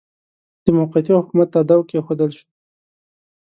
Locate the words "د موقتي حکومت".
0.63-1.47